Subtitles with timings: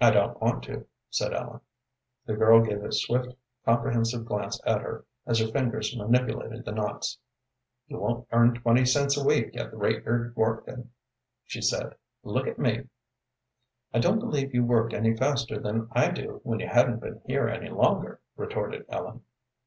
[0.00, 1.60] "I don't want to," said Ellen.
[2.24, 7.18] The girl gave a swift, comprehensive glance at her as her fingers manipulated the knots.
[7.88, 10.92] "You won't earn twenty cents a week at the rate you're workin',"
[11.44, 12.88] she said; "look at me."
[13.92, 17.48] "I don't believe you worked any faster than I do when you hadn't been here
[17.50, 19.24] any longer," retorted Ellen.